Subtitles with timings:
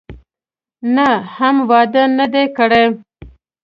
[0.95, 2.83] نه، هم واده نه دی کړی.